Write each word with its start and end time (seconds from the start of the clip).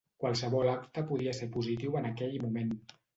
Qualsevol 0.21 0.69
acte 0.71 1.03
podia 1.11 1.33
ser 1.39 1.49
positiu 1.57 1.99
en 2.01 2.09
aquell 2.13 2.33
moment. 2.47 2.73